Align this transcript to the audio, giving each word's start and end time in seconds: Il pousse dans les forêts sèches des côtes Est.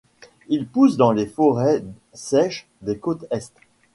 Il 0.47 0.65
pousse 0.65 0.97
dans 0.97 1.11
les 1.11 1.27
forêts 1.27 1.83
sèches 2.13 2.67
des 2.81 2.97
côtes 2.97 3.27
Est. 3.29 3.53